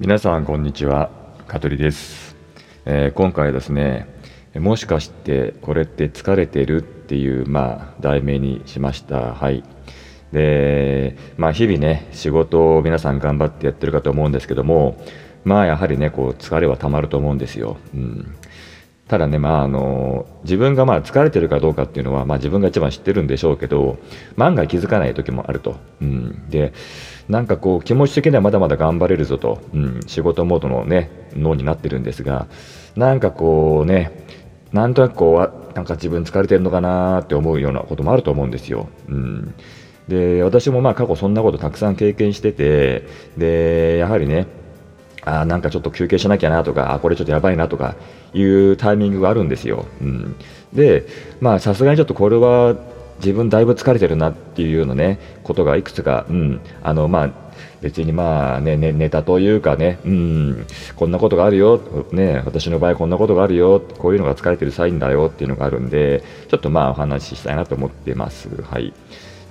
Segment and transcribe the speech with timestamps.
[0.00, 1.10] 皆さんこんにちは
[1.48, 2.36] 香取です、
[2.84, 4.06] えー、今回ですね
[4.54, 9.34] もしかしてこれって疲れてるっていうまあ題名にしました。
[9.34, 9.64] はい。
[10.32, 14.96] でまあ日々ね仕事を皆さん頑張ってやってるかと思うんですけども
[15.44, 18.36] まあやはりねこう疲れはたまると思うんですよ、うん、
[19.08, 23.98] ただね、まあ、あの自分がまあ疲れてるかどうかっていうのは、まあ、自分が一番知ってるんでしょうけど
[24.36, 26.74] 万が気づかない時もあると、うん、で
[27.28, 32.46] なんかこう気持ち的にはまだまだ頑張れるぞと、うん、仕事モードのね脳になってるんですが
[32.96, 34.12] なんかこうね
[34.72, 38.88] なんとなくこうなんか自分疲れてるのかなって思うようなこともあると思うんですよ。
[39.08, 39.54] うん。
[40.08, 44.46] で私もまあ過去そんなことたくさん経験しててでやはりね
[45.28, 47.94] あなんかちょっと休憩しなきゃなとかあこれちょっとやばいなとか
[48.32, 49.86] いうタイミングがあるんですよ。
[50.00, 50.36] うん、
[50.72, 51.06] で
[51.40, 52.76] まあさすがにちょっとこれは
[53.18, 57.48] 自分だいぶ疲れてるなっていうようなねことがいくつか、うん、あのまあ
[57.80, 61.80] 別にまあね、ね、ネタというかね、うん、こんなことがあるよ、
[62.12, 68.48] ね、私の場合こんなことがあるよ、こういうのが疲れてるサインだよっていうのがあるんで、ちょっとまあお話ししたいなと思ってます。
[68.62, 68.92] はい。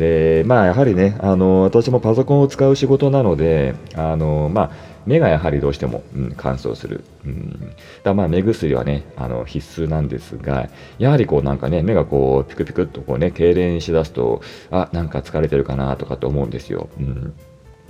[0.00, 4.70] で、まあやはりね、あの、私もパソコンを使う仕事なので、あの、まあ、
[5.06, 7.04] 目がやはりどうしても、うん、乾燥する。
[7.24, 16.88] うん、だまあ目薬はね、あの必須なんですが、やはりこうなんかね、目がこうピクピクっとこうね、痙攣しだすと、あ、なんか疲れてるかなとかと思うんですよ。
[16.98, 17.34] うん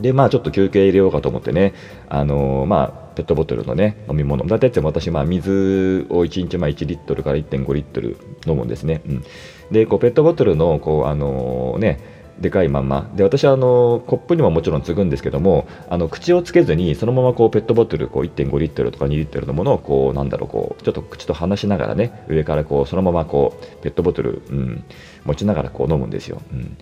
[0.01, 1.75] で、まあちょっと休憩入れようかと思ってね、
[2.09, 4.47] あのー、まあペットボトルのね、飲み物。
[4.47, 9.03] だいたい私、まあ水を1日まあ1リットルから1.5リットル飲むんですね。
[9.07, 9.25] うん、
[9.71, 12.01] で、こうペットボトルの、こう、あのー、ね、
[12.41, 24.85] でかいまんまで私はあのコップにももちろん継ぐんですけどもあの口をつけずにそのままこうペットボトルこう1.5リットルとか2リットルのものをこうなんだろうこうちょっと口と離しながらね上からこうそのままこうペットボトル、うん、
[25.25, 26.41] 持ちながらこう飲むんですよ。
[26.53, 26.79] うん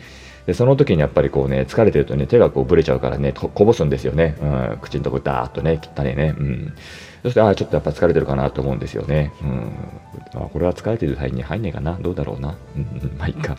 [0.49, 4.47] でその時にやっぱりこうね疲れてるとね手がこうぶれちゃうからねこぼすんですよね、う
[4.77, 6.75] ん、口のとこダーッとね切ったね、うん、
[7.23, 11.99] そしてああちょっとやっぱ疲れてるかなと思うんですよね、うん、あこれは疲れてる範囲に入んねえかな。
[12.01, 13.59] どうだろうな、うん、まあいいか、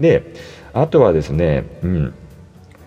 [0.00, 0.34] で、
[0.72, 2.14] あとはですね、うん、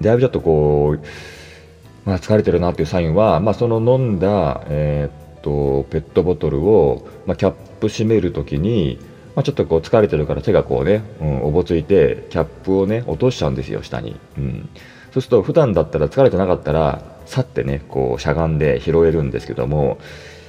[0.02, 9.00] だいぶちょっとこう、まあ、疲れてるなっていうサインは、まあ、その飲んだ、えー、っとペットボトルを、まあ、キャップ閉めるときに、
[9.38, 14.70] まあ、ちょっとこう疲れてるから手がこうね、うん、おぼついてキャップをね落としちゃうんですよ下に、うん、
[15.12, 20.00] そうすると普段だったら疲れてなかったらさってねこうしゃがんで拾えるんですけども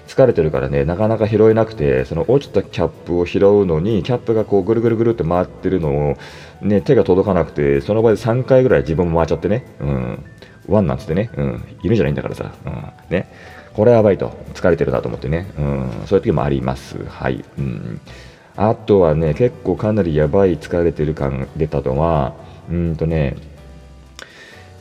[0.07, 6.17] 疲れてるからね、なかなか拾えなくて、その落ちたキャップを拾うのに、キャップがこうぐるぐるぐるって回ってるのを、
[6.63, 10.25] ね、手が届かなくて、その場で3回ぐらい自分も回っちゃってね、うん、
[10.67, 13.29] ワンなんつってね、うん、犬じゃないんだからさ、うん、ね、
[13.75, 17.05] これやばいと、疲れてるなと思ってね、うん、そういう時もあります。
[17.05, 17.45] はい。
[17.59, 18.01] うん、
[18.61, 22.35] あとはね、結構かなりやばい疲れてる感出たのは、
[22.69, 23.37] うんとね、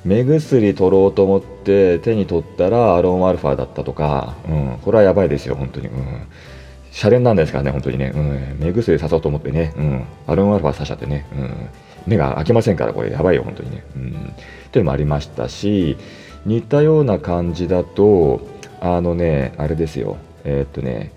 [0.03, 5.89] 目薬取ろうと思って手に取ったらアロンアルファだったとか、うん、これはやばいですよ、本当に。
[5.89, 6.27] うん。
[6.91, 8.13] シャレなんですからね、本当にね。
[8.15, 11.69] うん、目薬さそうと思ってね、うん、アロンアルファ刺しちゃってね、うん、
[12.07, 13.83] 目が開けませんから、これやばいよ、本当にね。
[13.95, 14.01] うん。
[14.01, 15.97] っていうのもありましたし、
[16.47, 18.41] 似たような感じだと、
[18.81, 21.11] あのね、あれですよ、えー、っとね、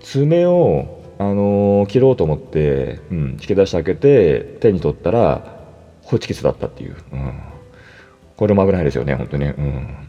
[0.00, 5.58] 爪を、あのー、切ろうと思って、うん、引き出して開けて手に取ったら
[6.02, 6.96] ホチキスだったっていう。
[7.12, 7.42] うん
[8.38, 9.54] これも危ないですよね、本当にね。
[9.58, 10.08] うん。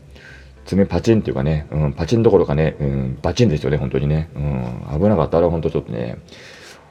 [0.64, 4.30] 爪パチンっていうかね、うん、パチンどころかね、うん、バチンですよね、本当にね。
[4.36, 6.20] うん、危なかったら本当ちょっとね、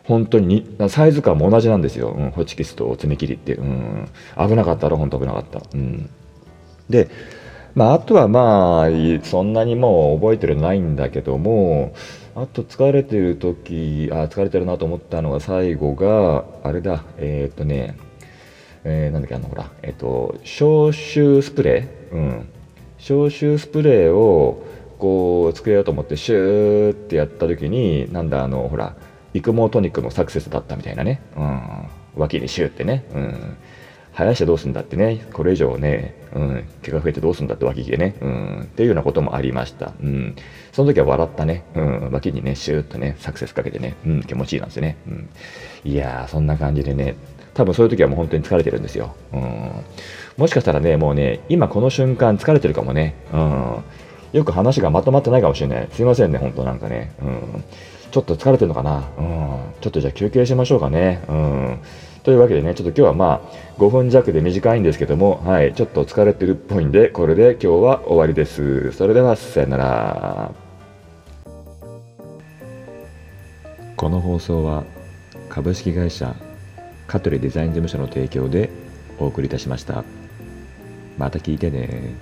[0.02, 5.62] 本当にサイズ感も同じなんですよ、うん、ホチキスと爪切りって、うん、危なかったら本当危なかった。
[5.72, 6.10] うん、
[6.90, 7.08] で、
[7.76, 8.88] まあ、あとはまあ、
[9.22, 11.92] そんなにもう覚えてるないんだけども、
[12.40, 17.96] あと疲れてる時あ疲れてるなと思ったのが最後が、あれだ、えー、っとね、
[18.84, 22.48] えー、なんだっけ、あの、ほら、えっ、と、消臭スプレー、うん。
[22.98, 24.64] 消臭スプレーを、
[24.98, 28.94] こう、作れようと思って、シューってやった時に、なんだ、あの、ほら、
[29.34, 31.20] 育毛トニックのサクセスだったみたいなね。
[31.36, 31.88] うん。
[32.16, 33.04] 脇にシューってね。
[33.14, 33.56] うん。
[34.18, 39.92] 生やしてどうすんだってね、これ以上ね、うん、毛が増えてどうすんだって脇毛ね、うん、っていうようなこともありました。
[40.02, 40.34] うん。
[40.72, 44.96] その時は笑ったね、うん、脇にね、シューッとね、サクセスかけてね、うん、気持ちいいなんですよね。
[45.06, 45.28] うん。
[45.84, 47.14] いやー、そんな感じでね、
[47.54, 49.14] 多分そういう時はもう本当に疲れてるんですよ。
[49.32, 49.70] うん、
[50.36, 53.14] もしかしたらね、もうね、今この瞬間疲れてるかもね。
[53.32, 53.82] うん、
[54.32, 55.88] よく話がまとまってないかもしれない。
[55.92, 57.12] すいませんね、本当なんかね。
[57.22, 57.64] うん、
[58.10, 59.08] ちょっと疲れてるのかな。
[59.16, 61.22] うん、ちょっとじゃあ休憩しましょうかね。
[61.28, 61.78] うん、
[62.28, 68.92] というわけでね、ちょっと今日はまあ5分弱で短いんですけども、はい、ちょっと疲れてるっぽいんで、これで今日は終わりです。
[68.92, 70.52] それでは、さよなら。
[73.96, 74.84] この放送は
[75.48, 76.34] 株式会社
[77.06, 78.68] 香取デザイン事務所の提供で
[79.18, 80.04] お送りいたしました。
[81.16, 82.12] また聞いてね